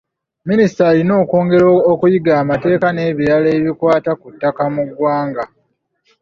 Minisita 0.49 0.81
alina 0.91 1.13
okwongera 1.23 1.65
okuyiga 1.91 2.31
amateeka 2.43 2.87
n’ebirala 2.91 3.49
ebikwata 3.57 4.11
ku 4.19 4.27
ttaka 4.33 4.63
mu 4.73 4.83
ggwanga. 4.89 5.43